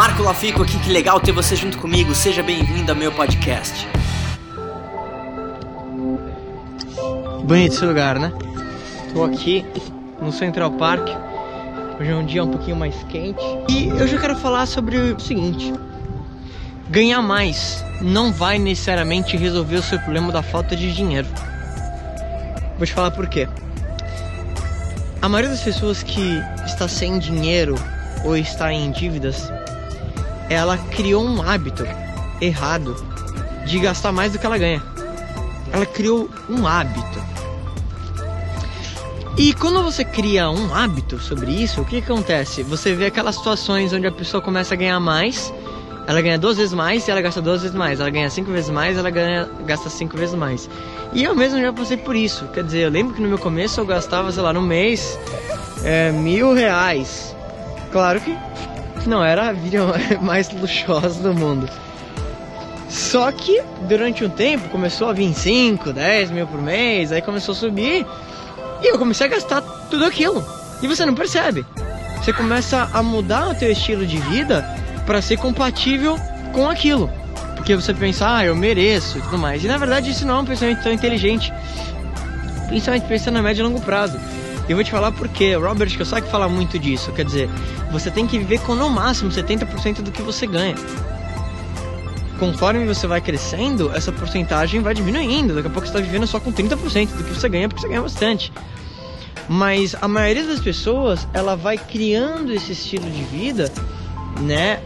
[0.00, 2.14] Marco Lafico aqui, que legal ter você junto comigo.
[2.14, 3.86] Seja bem-vindo ao meu podcast.
[7.44, 8.32] Bonito esse lugar, né?
[9.12, 9.62] Tô aqui
[10.18, 11.06] no Central Park.
[12.00, 13.42] Hoje é um dia um pouquinho mais quente.
[13.68, 15.70] E eu já quero falar sobre o seguinte:
[16.88, 21.28] ganhar mais não vai necessariamente resolver o seu problema da falta de dinheiro.
[22.78, 23.46] Vou te falar por quê.
[25.20, 27.74] A maioria das pessoas que está sem dinheiro
[28.24, 29.52] ou está em dívidas,
[30.50, 31.86] ela criou um hábito
[32.40, 32.94] errado
[33.66, 34.82] de gastar mais do que ela ganha.
[35.72, 37.20] Ela criou um hábito.
[39.38, 42.62] E quando você cria um hábito sobre isso, o que, que acontece?
[42.64, 45.50] Você vê aquelas situações onde a pessoa começa a ganhar mais
[46.10, 48.00] ela ganha duas vezes mais e ela gasta duas vezes mais.
[48.00, 50.68] Ela ganha cinco vezes mais ela ganha, gasta cinco vezes mais.
[51.12, 52.46] E eu mesmo já passei por isso.
[52.48, 55.16] Quer dizer, eu lembro que no meu começo eu gastava, sei lá, no mês
[55.84, 57.36] é, mil reais.
[57.92, 58.36] Claro que
[59.08, 59.78] não era a vida
[60.20, 61.68] mais luxuosa do mundo.
[62.88, 67.52] Só que durante um tempo começou a vir 5, 10 mil por mês, aí começou
[67.52, 68.04] a subir
[68.82, 70.44] e eu comecei a gastar tudo aquilo.
[70.82, 71.64] E você não percebe.
[72.16, 74.64] Você começa a mudar o teu estilo de vida
[75.06, 76.18] para ser compatível
[76.52, 77.10] com aquilo.
[77.54, 79.62] Porque você pensa, ah, eu mereço e tudo mais.
[79.64, 81.52] E na verdade isso não é um pensamento tão inteligente.
[82.68, 84.18] Principalmente pensando a médio e longo prazo.
[84.70, 87.10] E eu vou te falar porque Robert Kiyosaki fala muito disso.
[87.10, 87.50] Quer dizer,
[87.90, 90.76] você tem que viver com no máximo 70% do que você ganha.
[92.38, 95.56] Conforme você vai crescendo, essa porcentagem vai diminuindo.
[95.56, 97.88] Daqui a pouco você está vivendo só com 30% do que você ganha, porque você
[97.88, 98.52] ganha bastante.
[99.48, 103.72] Mas a maioria das pessoas, ela vai criando esse estilo de vida
[104.40, 104.78] né,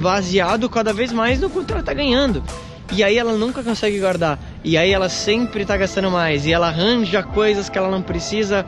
[0.00, 2.44] baseado cada vez mais no quanto ela tá ganhando.
[2.92, 4.38] E aí ela nunca consegue guardar.
[4.62, 6.46] E aí ela sempre tá gastando mais.
[6.46, 8.64] E ela arranja coisas que ela não precisa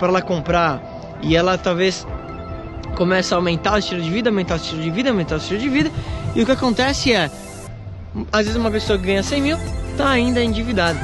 [0.00, 0.82] para ela comprar.
[1.22, 2.06] E ela talvez
[2.96, 5.60] começa a aumentar o estilo de vida, aumentar o estilo de vida, aumentar o estilo
[5.60, 5.90] de vida.
[6.34, 7.30] E o que acontece é,
[8.32, 9.58] às vezes uma pessoa que ganha 100 mil
[9.96, 10.98] tá ainda endividada.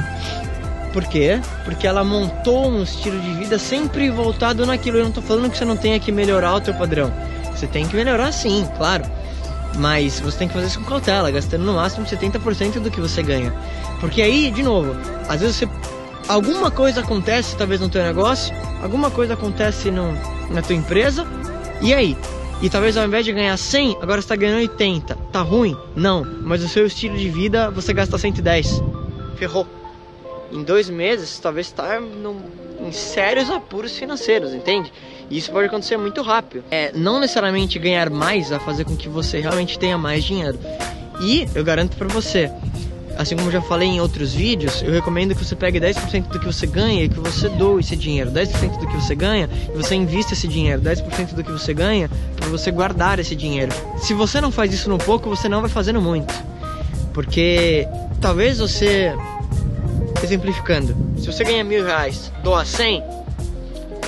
[0.91, 1.39] Por quê?
[1.63, 4.97] Porque ela montou um estilo de vida sempre voltado naquilo.
[4.97, 7.13] Eu não tô falando que você não tenha que melhorar o teu padrão.
[7.53, 9.03] Você tem que melhorar sim, claro.
[9.75, 13.21] Mas você tem que fazer isso com cautela, gastando no máximo 70% do que você
[13.21, 13.53] ganha.
[13.99, 14.95] Porque aí, de novo,
[15.29, 15.67] às vezes você.
[16.27, 20.11] Alguma coisa acontece, talvez no teu negócio, alguma coisa acontece no,
[20.49, 21.25] na tua empresa,
[21.81, 22.17] e aí?
[22.61, 25.15] E talvez ao invés de ganhar 100, agora você tá ganhando 80.
[25.31, 25.77] Tá ruim?
[25.95, 26.25] Não.
[26.41, 28.81] Mas o seu estilo de vida, você gasta 110.
[29.37, 29.67] Ferrou.
[30.51, 32.41] Em dois meses, talvez tá no,
[32.81, 34.91] em sérios apuros financeiros, entende?
[35.29, 36.63] E isso pode acontecer muito rápido.
[36.71, 40.57] É, não necessariamente ganhar mais vai fazer com que você realmente tenha mais dinheiro.
[41.21, 42.51] E eu garanto para você,
[43.17, 46.45] assim como já falei em outros vídeos, eu recomendo que você pegue 10% do que
[46.45, 48.31] você ganha e que você doe esse dinheiro.
[48.31, 50.81] 10% do que você ganha e você invista esse dinheiro.
[50.81, 53.71] 10% do que você ganha para você guardar esse dinheiro.
[53.99, 56.33] Se você não faz isso no pouco, você não vai fazendo muito.
[57.13, 57.87] Porque
[58.21, 59.13] talvez você,
[60.23, 63.03] exemplificando, se você ganha mil reais, doa 100,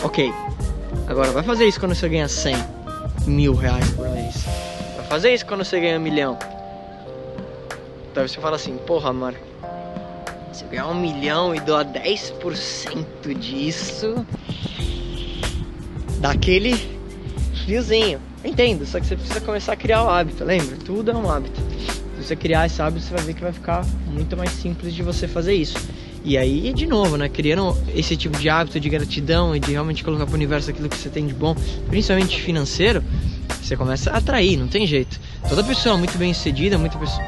[0.04, 0.32] ok,
[1.10, 2.56] Agora, vai fazer isso quando você ganha 100
[3.26, 4.44] mil reais por mês.
[4.96, 6.38] Vai fazer isso quando você ganha um milhão.
[8.20, 9.40] Talvez você fala assim, porra, Marco,
[10.52, 14.26] se eu ganhar um milhão e doar 10% disso,
[16.20, 16.76] dá aquele
[17.64, 18.20] friozinho.
[18.44, 20.76] Entendo, só que você precisa começar a criar o hábito, lembra?
[20.86, 21.62] Tudo é um hábito.
[22.18, 25.02] Se você criar esse hábito, você vai ver que vai ficar muito mais simples de
[25.02, 25.78] você fazer isso.
[26.26, 30.04] E aí, de novo, né, criando esse tipo de hábito de gratidão e de realmente
[30.04, 31.56] colocar para o universo aquilo que você tem de bom,
[31.88, 33.02] principalmente financeiro,
[33.62, 35.20] você começa a atrair, não tem jeito.
[35.48, 37.24] Toda pessoa muito bem sucedida, muita pessoa,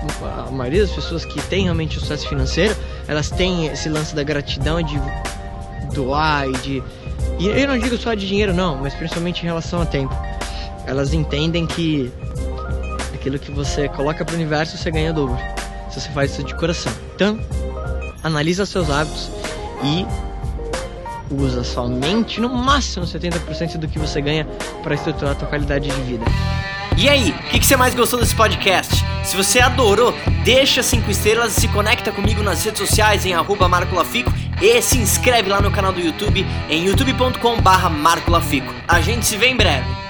[0.47, 2.75] a maioria das pessoas que tem realmente sucesso financeiro,
[3.08, 5.00] elas têm esse lance da gratidão de
[5.94, 6.84] doar e de.
[7.40, 10.16] E eu não digo só de dinheiro, não, mas principalmente em relação a tempo.
[10.86, 12.12] Elas entendem que
[13.13, 15.38] aquilo que você coloca para o universo você ganha dobro.
[15.90, 16.92] Se você faz isso de coração.
[17.16, 17.40] Então,
[18.24, 19.30] analisa seus hábitos
[19.84, 20.06] e
[21.31, 24.46] usa somente no máximo 70% do que você ganha
[24.84, 26.25] para estruturar a sua qualidade de vida.
[26.97, 29.04] E aí, o que, que, você mais gostou desse podcast?
[29.24, 30.13] Se você adorou,
[30.44, 33.33] deixa 5 estrelas e se conecta comigo nas redes sociais em
[33.69, 34.31] marcolafico
[34.62, 38.74] e se inscreve lá no canal do YouTube em youtube.com barra marcolafico.
[38.88, 40.00] A gente se vê em breve.